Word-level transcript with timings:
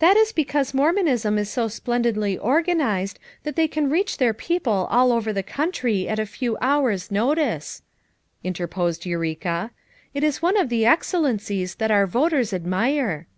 "That 0.00 0.16
is 0.16 0.32
because 0.32 0.74
Mormonism 0.74 1.38
is 1.38 1.48
so 1.48 1.68
splendidly 1.68 2.36
organized 2.36 3.20
that 3.44 3.54
they 3.54 3.68
can 3.68 3.88
reach 3.88 4.16
their 4.18 4.34
people 4.34 4.88
all 4.90 5.12
over 5.12 5.32
the 5.32 5.44
country 5.44 6.08
at 6.08 6.18
a 6.18 6.26
few 6.26 6.58
hours' 6.60 7.12
notice," 7.12 7.80
inter 8.42 8.66
posed 8.66 9.06
Eureka. 9.06 9.70
"It 10.12 10.24
is 10.24 10.42
one 10.42 10.56
of 10.56 10.70
the 10.70 10.84
excellencies 10.86 11.76
that 11.76 11.92
our 11.92 12.08
voters 12.08 12.52
admire." 12.52 13.28